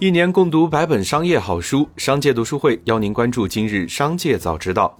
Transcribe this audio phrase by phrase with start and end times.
[0.00, 4.96] 一年共读百本商业好书，商界读书会邀您关注今日商界早知道。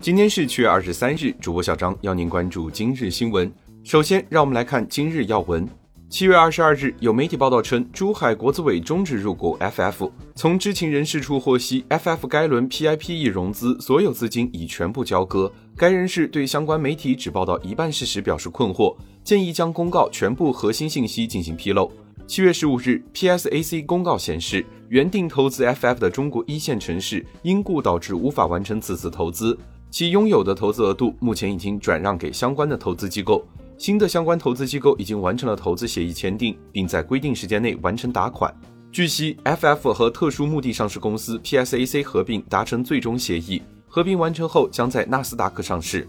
[0.00, 3.52] 今天是七月二十三日，主播小张邀您关注今日新闻。
[3.84, 5.68] 首先，让我们来看今日要闻。
[6.08, 10.10] 七月二十二日，有媒体报道称，珠海国资委终止入股 FF。
[10.34, 15.52] 从知情人士处获悉，FF 该轮 PIPE 融资所有资金已全部交割。
[15.76, 21.92] 该人士对相关媒体只报道一半事实表示困惑，建议将公告全部核心信息进行披露。
[22.26, 29.56] 七月十五日，PSAC 公告显示，原定投资 FF 的中国一线城市因故导致无法完成此次投资，
[29.92, 33.46] 其拥有的投资额度目前已经转让给相关的投资机构。
[33.78, 38.52] 新的相关投资机构已经完成了投资协议签订，并在规定时间内完成打款。
[38.90, 46.08] 据悉，FF 和特殊目的上市公司 PSAC 合并达成最终协议，合并完成后将在纳斯达克上市。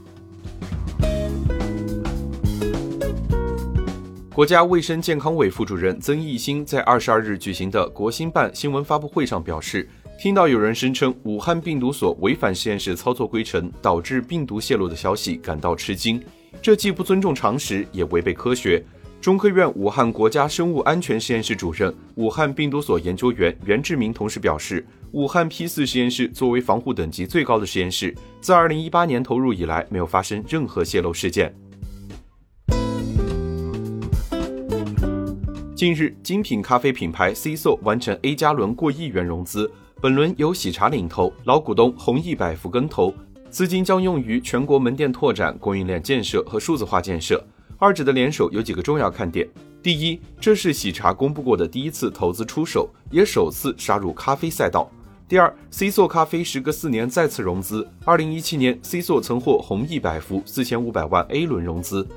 [4.38, 16.24] 国家卫生健康委副主任曾益新在二十二日举行的国新办新闻发布会上表示，听到有人声称武汉病毒所违反实验室操作规程导致病毒泄露的消息，感到吃惊。
[16.62, 18.80] 这既不尊重常识，也违背科学。
[19.20, 31.52] 中科院武汉国家生物安全实验室主任、武汉病毒所研究员袁志明同时表示，武汉 P 四实验室作为防护等级最高的实验室，自二零一八年投入以来，没有发生任何泄漏事件。
[35.78, 43.14] 近日，精品咖啡品牌 C SO 完成 A 加轮过亿元融资，本轮由喜茶领投，老股东弘毅百福跟投，
[43.52, 47.46] 资金将用于全国门店拓展、供应链建设和数字化建设。
[47.78, 49.48] 二者的联手有几个重要看点：
[49.84, 54.90] 第一，这是喜茶公布过的第一次投资出手，也首次杀入咖啡赛道；
[55.30, 62.08] 第二，C SO 咖啡时隔四年再次融资，二零一七年 C SO 曾获弘毅百福四千五百万 A 轮融资。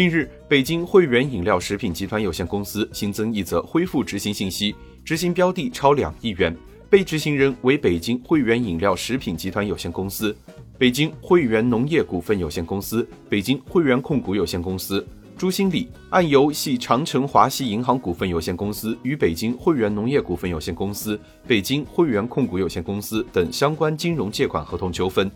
[0.00, 6.56] 近日，北京汇源饮料食品集团有限公司新增一则恢复执行信息，执行标的超两亿元，
[6.88, 10.34] 被执行人为北京汇源饮料食品集团有限公司、
[10.78, 15.06] 北京汇源农业股份有限公司、北京汇源控股有限公司。
[15.36, 25.30] 朱新礼案由系长城华西银行股份有限公司与北京汇源农业股份有限公司、北京汇源控股有限公司等相关金融借款合同纠纷。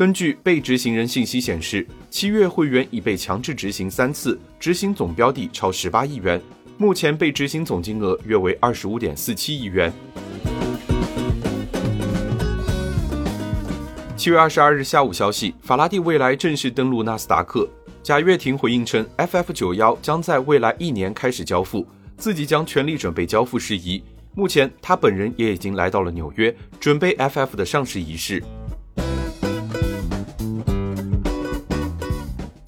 [0.00, 6.40] 根据被执行人信息显示，七月会员已被强制执行三次，执行总标的超十八亿元，
[6.78, 9.92] 目前被执行总金额约为二十五点四七亿元。
[14.16, 17.68] 七月二十二日下午消息，法拉第未来正式登陆纳斯达克。
[18.02, 21.86] 贾跃亭回应称，FF 九幺将在未来一年开始交付，
[22.16, 24.02] 自己将全力准备交付事宜。
[24.34, 28.42] 目前，他本人也已经来到了纽约，准备 FF 的上市仪式。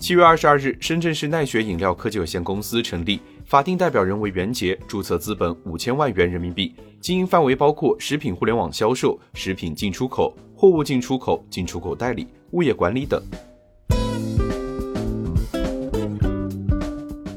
[0.02, 13.22] 七月二十二日，深圳市奈雪饮料科技有限公司成立，法定代表人为袁杰，注册资本五千万元人民币，经营范围包括食品互联网销售、食品进出口、货物进出口、进出口代理、物业管理等。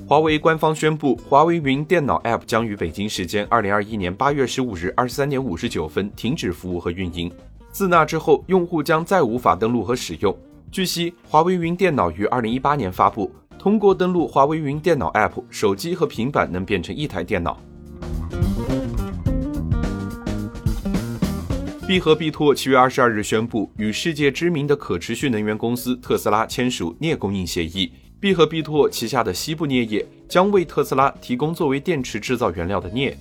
[0.08, 7.32] 华为官方宣布，华为云电脑 App 将于北京时间二零二一年八月十五日二十三点五十九分停止服务和运营，
[7.72, 10.36] 自那之后，用户将再无法登录和使用。
[10.72, 13.32] 据悉，华为云电脑于二零一八年发布。
[13.58, 17.60] 通过登录华为云电脑 App，手机和平板能变成一台电脑。
[21.88, 27.92] 必和必拓七月二十二日宣布，与世界知名的可持续能源公司特斯拉签署镍供应协议。
[28.20, 33.18] 必和必拓旗下的西部镍业将为特斯拉提供作为电池制造原料的镍。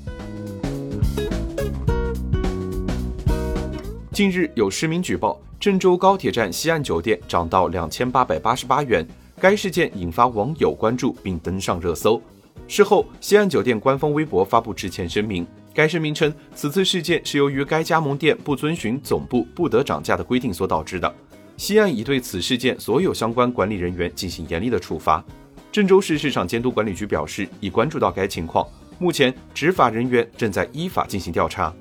[4.13, 5.41] 近日有市民举报。
[5.65, 9.03] 郑州高铁站西岸酒店涨到两千八百八十八元，
[9.41, 12.21] 该事件引发网友关注并登上热搜。
[12.69, 21.11] 事后，西岸酒店官方微博发布致歉声明，该声明称此次事件是由于该加盟店不遵循总部不得涨价的规定所导致的。
[21.57, 25.25] 西岸已对此事件所有相关管理人员进行严厉的处罚。
[25.73, 28.69] 郑州市市场监督管理局表示已关注到该情况，
[28.99, 31.75] 目前执法人员正在依法进行调查。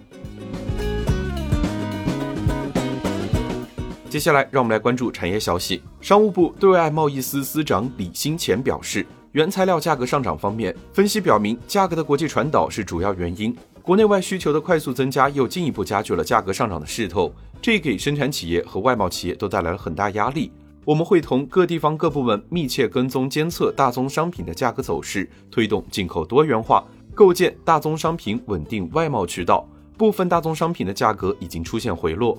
[4.13, 5.81] 接下来，让我们来关注产业消息。
[5.99, 20.51] 商务部对外贸易司司长李兴前表示，原材料价格上涨方面，分析表明价格的国际传导是主要原因，国内外需求的快速增加又进一步加剧了价格上涨的势头，这给生产企业和外贸企业都带来了很大压力。
[20.85, 29.67] 我们会同各地方各部门密切跟踪监测大宗商品的价格走势，推动进口多元化，构建大宗商品稳定外贸渠道。
[29.97, 32.37] 部分大宗商品的价格已经出现回落。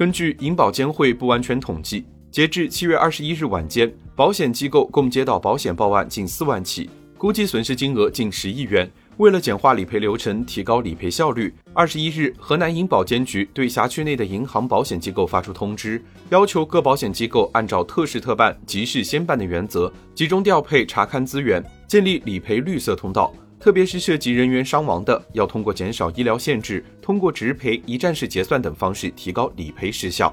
[0.00, 6.88] 根据银保监会不完全统计，截至七月二十一日晚间，保险机构共接到保险报案近四万起，
[7.18, 8.90] 估计损失金额近十亿元。
[9.18, 23.30] 为了简化理赔流程，提高理赔效率，二十一日，河南银保监局对辖区内的银行保险机构发出通知，要求各保险机构按照特事特办、急事先办的原则，集中调配查勘资源，建立理赔绿色通道。
[23.60, 30.32] 特别是涉及人员伤亡的，要通过减少医疗限制，通过直赔、一站式结算等方式提高理赔时效。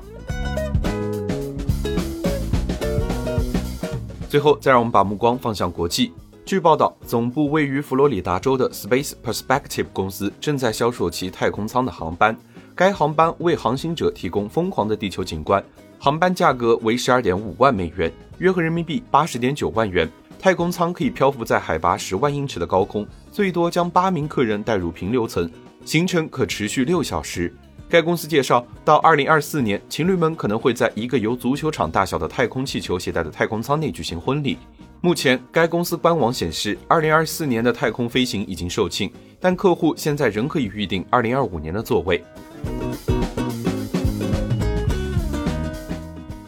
[4.30, 6.14] 最后，再让我们把目光放向国际。
[6.46, 12.34] 据报道，总部位于佛罗里达州的 Space Perspective 公司正在销售其太空舱的航班。
[12.74, 15.62] 该航班为航行者提供疯狂的地球景观，
[16.00, 20.10] 航班价格为十二点五万美元，约合人民币八十点九万元。
[20.40, 25.50] 太空舱可以漂浮在海拔十万英尺的高空，最多将八名客人带入平流层，
[25.84, 27.54] 行程可持续六小时。
[27.90, 34.58] 该公司介绍，到二零二四年，情侣们可能会在一个由足球场大小的太空气球携带的太空舱内举行婚礼。
[35.00, 39.10] 目前，该公司官网显示，2024年的太空飞行已经售罄，
[39.40, 42.22] 但客户现在仍可以预定2025年的座位。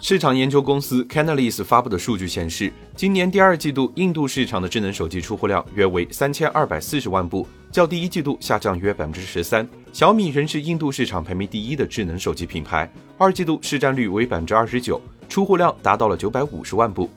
[0.01, 9.68] 市场研究公司 Canalys 发布的数据显示，今年第二季度印度市场的智能手机出货量约为三千二百四十万部，较第一季度下降约百分之十三。
[9.92, 17.10] 小米仍是印度市场排名第一的智能手机品牌，二季度市占率为百分之二十九，出货量达到了九百五十万部。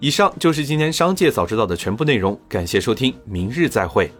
[0.00, 4.10] 以上就是今天商界早知道的全部内容，感谢收听，明日再会。